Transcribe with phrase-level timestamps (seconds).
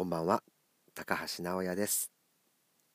[0.00, 0.42] こんばんは。
[0.94, 2.10] 高橋直也です。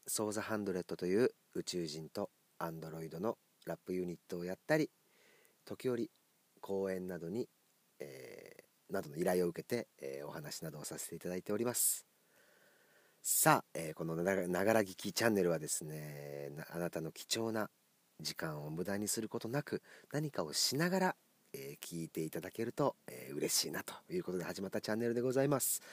[0.08, 4.90] ソーザハンドレットという宇宙人とアンドロイドのラップユニットをやったり
[5.66, 6.10] 時折
[6.62, 7.48] 講演などに、
[8.00, 12.08] えー、などの依頼を受けて、えー、お話などをさせていただいております。
[13.22, 17.70] さあ、えー、このながら聞きチャンネルはですねあなたの貴重な
[18.20, 21.16] 時間を無駄にすることなく何かをしながら、
[21.54, 25.84] え聞いていただけると、えー、嬉しいなということで始まったチャンネルでございます。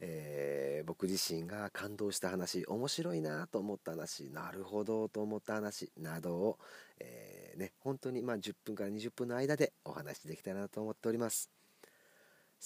[0.00, 6.58] えー、僕自身が感動した話面白いなと思った話なるほどと思った話などを、
[7.00, 11.50] えー、ね、本当にまあ10分から20分の間でお話できたらなと思っております。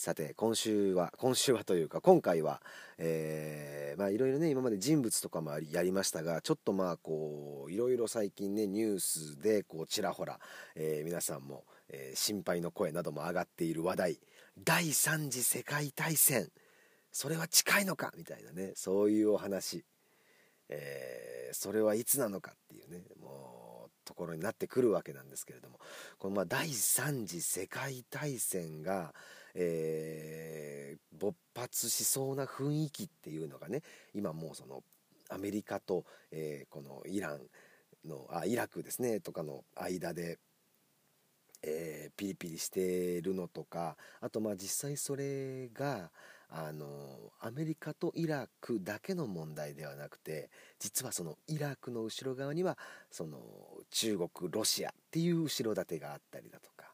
[0.01, 2.63] さて今週は今週はというか今回は、
[2.99, 10.39] えー、まあいろいろね今まで人物とかもやりましたがちょっとまあこういろいろ最近ねニュースでこうちらほら、
[10.77, 14.21] えー、皆さんも、えー、心配の声なども上がっている話題。
[14.65, 16.49] 第3次世界大戦。
[17.13, 19.85] それは近いのかみたいなねそういうお話、
[20.69, 25.79] えー、それはいつなのかっていうねもうところになってくるわけなんですけれども。
[26.19, 29.15] このまあ第3次世界大戦が、
[29.55, 33.83] えー、勃発しそうな雰囲気っていうのがね
[34.15, 34.83] 今もうその
[35.29, 37.41] アメリカと、えー、このイラン
[38.07, 40.39] のあイラクですねとかの間で
[41.63, 46.11] えー、ピリピリしてるのとかあとまあ実際それが
[46.51, 46.87] あの
[47.41, 52.79] アメリカとイラクだけの問題ではなくて実はそのイラクの後ろ側には
[53.11, 53.39] その
[53.91, 56.91] 中国ロシアっていう後ろ盾があったりだとかっ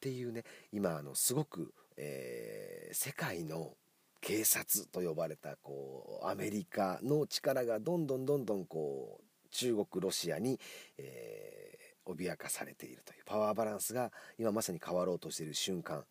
[0.00, 3.74] ていうね今あのすごく、えー、世界の
[4.22, 10.58] 警察と呼ばれたこうアメリカの力がどんどんどんどんこう中国ロシアに、
[10.96, 16.04] えー、脅かされているというパワーバランスが今まさに変わろうとしている瞬間、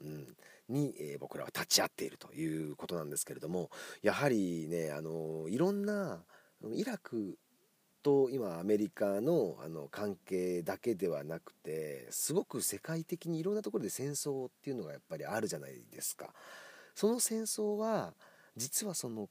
[0.00, 0.36] うん、
[0.68, 3.70] に、えー、僕らは立ち会っているということなんですけれども
[4.02, 6.24] やはりねあのいろんな
[6.72, 7.38] イラク
[8.02, 16.32] と今アメリカのあの関係だけではなくてすごく世界的にいろんなところで戦争っていうのがやっぱりあるじゃないですか。
[16.94, 18.14] その戦争は
[18.56, 19.28] 実はその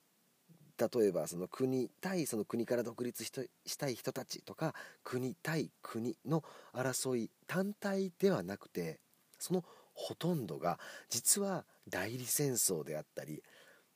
[0.78, 3.30] 例えばその国対その国から独立し
[3.78, 4.74] たい人たちとか
[5.04, 9.00] 国対国の争い単体ではなくて
[9.38, 9.64] その
[9.94, 10.80] ほとんどが
[11.10, 13.42] 実は代理戦争であったり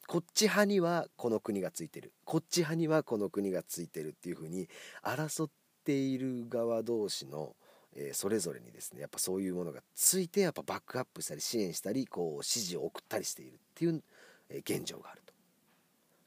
[0.07, 4.67] こっち派にはこの国がついてるこっち派にはこの国がついてるっていうふうに
[5.03, 5.49] 争っ
[5.83, 7.55] ている側同士の、
[7.95, 14.03] えー、それぞれにですねやっぱそういうものがついてやっぱバックアップしたり支援したりこう指示を送ったりしているっていう、
[14.49, 15.21] えー、現状がある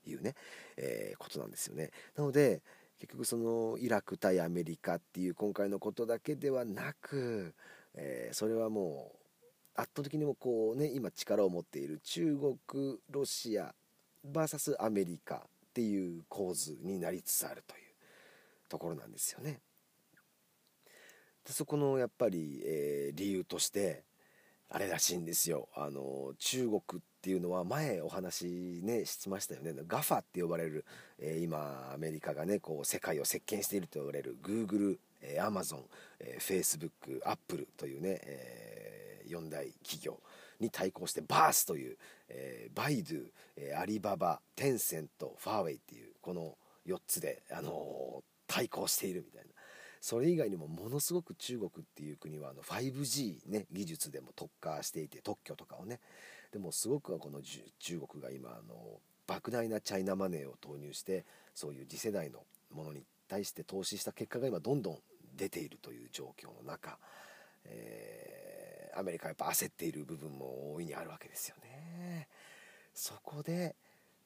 [0.04, 0.34] というね、
[0.76, 1.90] えー、ことなんですよね。
[2.16, 2.62] なので
[2.98, 7.54] 結局そのイラク対アメリカっていう今回のことだけではなく、
[7.94, 9.17] えそれはもう
[9.78, 13.72] 圧倒的にもこうね今力を持っている中国ロシア
[14.28, 15.40] VS アメリカっ
[15.72, 17.80] ていう構図になりつつあるという
[18.68, 19.60] ところなんですよね。
[21.46, 24.02] でそこのやっぱり、えー、理由として
[24.68, 30.84] あれらしいんですよあの中国っていうのは前お話ねしましたよね GAFA って呼ばれる、
[31.18, 35.84] えー、今アメリカがねこう世界を席巻していると言われる Google、えー、Amazon、
[36.20, 36.90] えー、Facebook、
[37.24, 38.97] Apple というね、えー
[39.28, 40.20] 4大企業
[40.60, 41.96] に対抗してバースという、
[42.28, 43.22] えー、バイドゥ、
[43.56, 46.56] えー、アリババテンセントファーウェイっていうこの
[46.86, 49.48] 4つで、あのー、対抗しているみたいな。
[50.00, 56.00] それ以外にもものすごく中国っていう国はあの 5G、ね、技術でも特化していて特許とかをね。
[56.52, 62.40] でもすごくこの中国が今あの莫大なチャイナマネーを投入してそういう次世代の
[62.72, 64.98] ものに対して投資した結果が今どんどん
[65.36, 66.98] 出ているという状況の中、
[67.64, 68.47] えー
[68.98, 72.28] アメリカはやっぱ焦っている部分も大いにあるわけですよね。
[72.94, 73.76] そこで、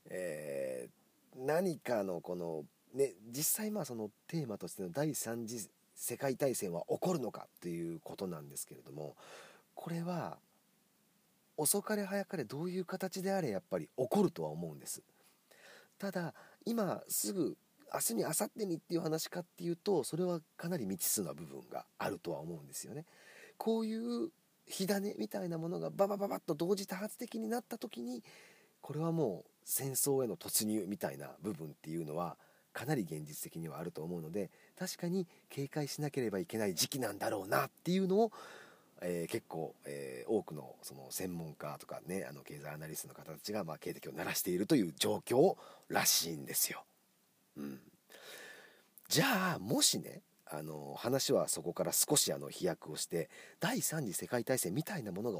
[0.06, 9.14] えー、何かのこの、ね、実際まあそのテーマとしての第3次世界大戦は起こるのかということなんですけれども
[9.74, 10.38] これは
[11.56, 15.02] 遅かれ早かれどういう形であれやっぱり起こるとは思うんです。
[15.98, 17.56] ただ今すぐ
[17.92, 23.04] 明日に明後日にっていう話かっていうとそれはかなり未知数な部分があるとは思うんですよね。
[23.58, 24.30] こういう
[24.72, 28.22] 火種みたいなものがババババッと同時多発的になった時に
[28.80, 32.36] これはもう戦争への突入みたいな部分っていうのは
[32.72, 38.32] かなり現実的にはあると思うので確かに警戒しなければいけない時期なんだろうなっていうのを、
[39.02, 45.54] えー、結構、えー、多くのその専門家とかねあの経済アナリストの方たちがまあ警笛を鳴らしているという状況
[45.88, 46.82] らしいんですよ。
[47.58, 47.78] うん、
[49.08, 50.22] じゃあもしね
[50.54, 55.38] あの話はそこから少しあの飛躍をして第3次世界大戦みたいなものが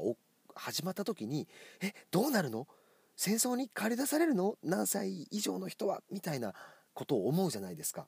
[0.55, 1.47] 始まった時に
[1.81, 2.67] えどうなるの？
[3.15, 4.57] 戦争に駆り出されるの？
[4.63, 6.01] 何歳以上の人は？
[6.11, 6.53] みたいな
[6.95, 8.07] ことを思うじゃないですか。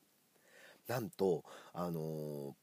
[0.87, 1.43] なんと、
[1.73, 2.55] あの、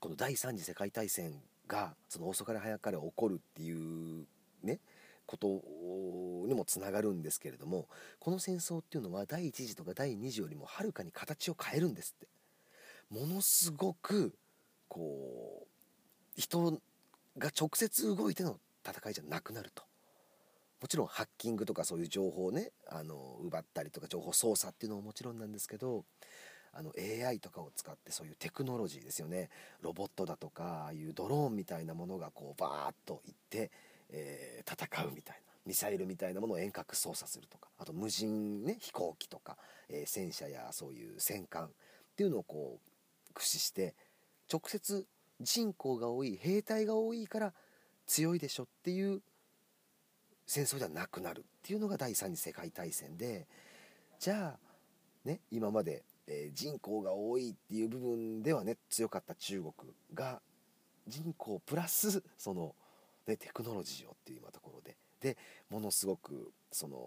[0.00, 4.26] この第三次世界大戦がその遅かれ早かれ起こるっていう
[4.62, 4.80] ね
[5.26, 5.62] こと
[6.46, 7.88] にもつながるんですけれども
[8.18, 12.37] この戦争っていうのは第1次とか第2次よりもはるかに形を変えるんですって。
[13.10, 14.34] ものすごく
[14.88, 16.80] こう人
[17.38, 19.84] が直接動いての戦いじゃなくなると。
[20.80, 26.04] もちろんハッキングとかそういう情報をねあの奪ったりとか情報操作っていうのももちろんなんですけど
[26.72, 29.48] あの AI とかを使ってそういうテクノロジーですよね。
[29.80, 33.72] ロボットだとかああいうドローンみたいなものがこうバーッといって、
[34.10, 39.56] えー、戦うみたいなミサイルみたいなものを遠隔操作するとかあと無人、ね、飛行機とか、
[39.88, 41.68] えー、戦車やそういう戦艦っ
[42.16, 42.87] ていうのをこう
[43.38, 43.94] 駆使して
[44.52, 45.06] 直接
[45.40, 47.52] 人口が多い兵隊が多いから
[48.06, 49.22] 強いでしょっていう
[50.46, 53.46] 戦争ではなくなるっていうのが第三次世界大戦で
[54.18, 54.58] じゃあ
[55.24, 59.72] ね今までえー、人口が多いっていう部分ではね強かった中国
[60.14, 60.40] が
[61.06, 62.74] 人口プラスその、
[63.26, 65.36] ね、テクノロジーをっていう今ところでで
[65.70, 67.00] ものすごくその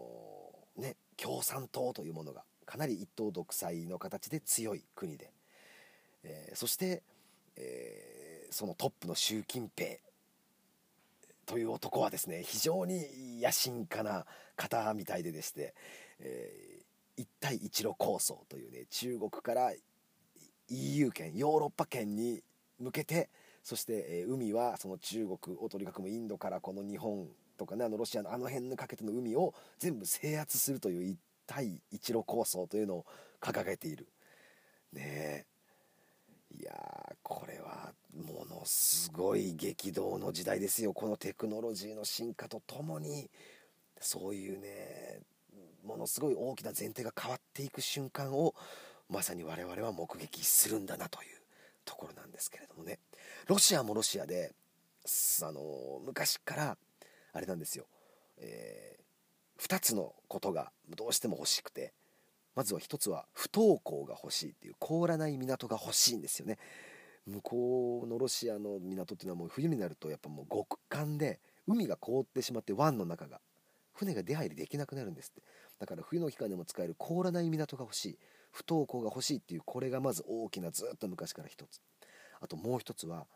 [0.76, 5.32] ね共産党というものがかなり一党独裁の形で強い国で、
[6.24, 7.04] えー、そして、
[7.56, 9.98] えー、そのトップの習近平
[11.46, 14.26] という男はですね非常に野心家な
[14.56, 15.74] 方みたいででして、
[16.20, 16.72] えー
[17.18, 19.72] 一帯一路構想というね中国から
[20.70, 22.42] EU 圏ヨーロッパ圏に
[22.80, 23.30] 向けて
[23.64, 27.28] そして、えー、海はその中国をとにかくインドからこの日本
[27.58, 31.20] とかねあのロシアのあの辺にかけての海を全部制圧するという一
[31.56, 33.06] 帯一路構想というのを
[33.40, 34.08] 掲げている。
[34.94, 35.46] ね
[36.60, 37.94] いやこれは
[38.66, 40.94] すごい激動の時代ですよ。
[40.94, 43.30] このテクノロジーの進化とともに。
[44.04, 45.20] そういうね
[45.84, 48.56] ものすごい大きな前提が変わっていく瞬間を
[49.10, 51.38] まさに我々は目撃するんだなという
[51.86, 53.00] ところなんですけれどもね。
[53.48, 54.54] ロシアもロシアで
[55.44, 56.78] あの昔から
[57.34, 57.86] あれなんですよ、
[58.38, 61.94] えー、2つのことがどうしても欲しくて。
[62.56, 66.58] まずは1つは不登校が欲しいっていう凍らない港が欲しいんですよね。
[67.28, 73.40] 向こうのロシアの港っていうのはもう冬になるとやっぱもう極寒で海が凍ってしまって湾の中が
[73.94, 75.42] 船が出入りできなくなるんですって。
[75.80, 78.20] だから冬の期間でも使える凍らない港が欲しい。
[78.52, 81.82] 不登校が欲しいっていうこれがまず大きなずっと昔から一つ。
[82.40, 83.28] あともう一つは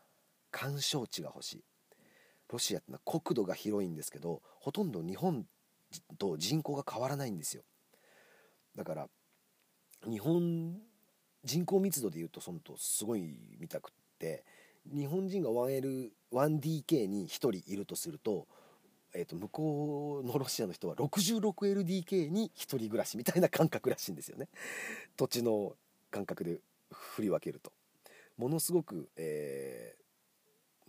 [0.50, 1.64] 干渉地が欲しい。
[2.50, 5.46] ロシアってのは国土が広いんですけどほとんど日本
[6.18, 7.62] と人口が変わらないんですよ。
[8.76, 9.08] だから
[10.08, 10.78] 日本
[11.46, 14.44] 人口密度でいうとそのとすごい見たくって
[14.92, 18.46] 日本人が 1L 1DK に1人いるとすると
[19.14, 24.48] えー、と向こうのロシアの人は 66LDK に1人暮らしみたいな感覚らしいんですよね。
[25.16, 25.74] 土地の
[26.10, 26.60] 感覚で
[26.92, 27.72] 振り分けると。
[28.36, 29.96] ものすごく、え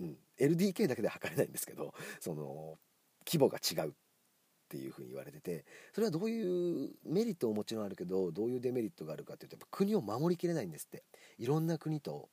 [0.01, 2.77] ー、うん、LDK だけで測れないんですけどその
[3.25, 3.91] 規模が違う。
[3.91, 3.93] っ
[4.69, 11.03] ていうふうに言われててそれはどういうメリットももちろんあるけどどういうデメリットがあるかっていうとやっぱ国を守りきれないんですって。
[11.37, 12.29] いろんな国と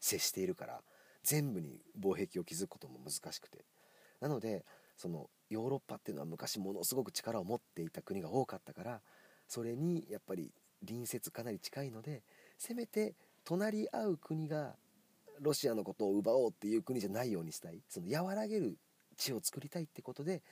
[0.00, 0.82] 接しているから
[1.22, 3.64] 全部に防壁を築くことも難しくて。
[4.20, 4.64] なので
[4.96, 9.00] そのヨーロッパっていうのは昔ものすごく力を持っていた国が多かったから
[9.46, 10.52] それにやっぱり
[10.84, 12.22] 隣接かなり近いので
[12.58, 14.74] せめて隣り合う国が
[15.40, 17.80] ロシアのことを奪おうっていう国じゃないようにしたい。
[17.88, 18.76] その和らげる
[19.16, 20.42] 地を作りたいってことで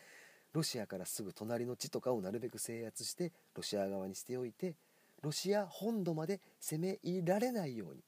[0.56, 4.74] ロシアからすぐ隣の地とかをなるべく制圧してロシア側にしておいて
[5.22, 8.02] ロシア本土まで攻め入られないようにっ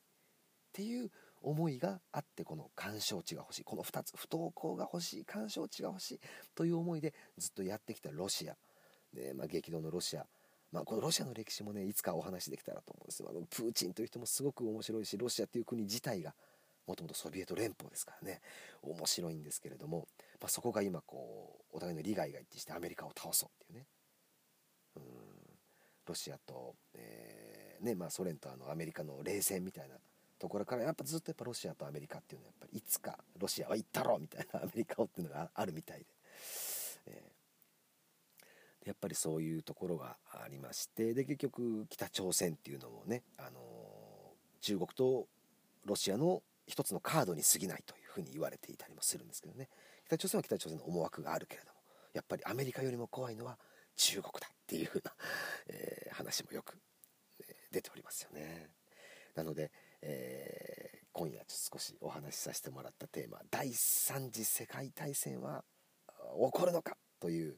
[0.72, 1.10] ていう
[1.42, 3.64] 思いがあってこの干渉地が欲しい。
[3.64, 6.20] この2つ不登校が欲しい干渉地が欲しい
[6.54, 8.56] という思いでずっとやってきたロシア。
[9.12, 10.24] で、まあ、激動のロシア。
[10.72, 13.28] まあ、このロシアの歴史もねいつかお話できたらと思うんですよ。
[13.30, 16.34] あのプーチンという人もすごく面白いしロシアという国自体が
[16.88, 18.40] もともとソビエト連邦ですからね。
[18.82, 20.08] 面白いんですけれども、
[20.40, 23.86] まあ、そこが今こうお互いの利害が一致してアメリカを倒そうっていうね。
[24.96, 25.02] うん。
[26.06, 29.96] ロシアと、えーねまあ、ソ連とあのアメリカの冷戦みたいな
[30.38, 36.06] ところからやっぱずっとやっぱロシアとアメリカっていうのはやっぱりいつかロシアは行ったろうみたいな アメリカをっていうのがあるみたいで,、
[37.06, 43.60] えー、やっぱりそういうところがありましてで結局北朝鮮っていうのもね、あの、
[44.60, 45.28] 中国と
[45.84, 49.68] ロシアの一つのカードに過ぎないというふうに言われていたりもするんですけどね
[50.06, 51.72] 北朝鮮は北朝鮮の思惑があるけれども
[52.14, 53.58] やっぱりアメリカよりも怖いのは
[53.96, 55.12] 中国だっていうふうな、
[55.68, 56.78] えー、話もよく、
[57.40, 58.68] え出ておりますよね。
[59.34, 59.72] なので、
[60.02, 65.64] えー、今夜少しお話しさせてもらったテーマ第3次世界大戦は
[66.06, 67.56] 起こるのかという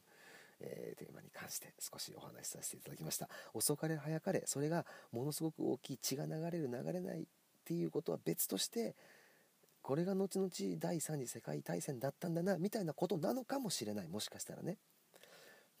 [0.63, 7.27] えー、テーマに関して少しお話しさせていただきました遅かれ早かれそれがものすごく大きい血が流れる流れない
[7.71, 8.95] っていうことは別として
[9.81, 14.09] これが後々第3次世界大戦だったんだなみたいなことなのかもしれない。
[14.09, 14.77] もしかしたらね。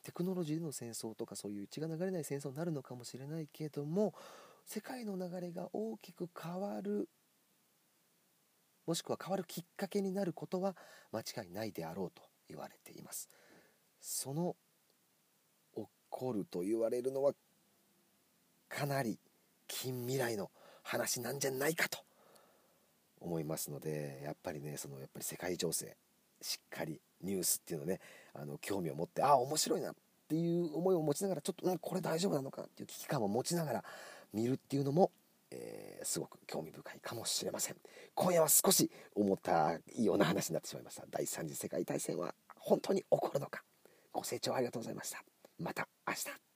[0.03, 4.15] テクノロジーでの戦争とかそういう血が流れない戦争になるのかもしれないけども
[4.65, 7.07] 世界の流れが大きく変わる
[8.87, 10.75] もしくは変わるきっかけになることは
[11.11, 13.29] 間違いないであろうと言われています。
[13.99, 14.55] その
[15.75, 17.33] 起こると言われるのは
[18.69, 19.19] かなり
[19.67, 20.49] 近未来の
[20.83, 21.99] 話なんじゃないかと
[23.19, 25.95] 思いますのでやっぱりねそのやっぱり世界情勢
[26.41, 27.99] しっかりニュースっていうのね
[28.33, 29.95] あの興味を持ってああ面白いなっ
[30.27, 33.83] ていう思いを持ちながらちょっと、うん、これ大丈夫なのかっていう危機感を持ちながら
[34.33, 35.11] 見るっていうのも、
[35.51, 37.75] えー、すごく興味深いかもしれません。
[38.15, 41.03] 今夜は少し思ったような話になってしまいました。
[41.11, 43.61] 第3次世界大戦は本当に起こるのか。
[44.13, 45.23] ご清聴ありがとうございました。
[45.59, 46.50] また明日。